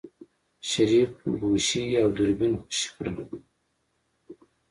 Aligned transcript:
شريف 0.69 1.11
ګوشي 1.39 1.83
او 2.01 2.07
دوربين 2.15 2.53
خوشې 2.61 2.87
کړل. 2.95 3.15